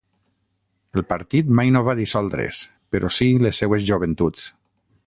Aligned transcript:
El 0.99 1.05
partit 1.11 1.51
mai 1.59 1.69
no 1.75 1.83
va 1.89 1.95
dissoldre's, 2.01 2.63
però 2.97 3.13
sí 3.19 3.31
les 3.47 3.65
seues 3.65 3.89
joventuts. 3.93 4.53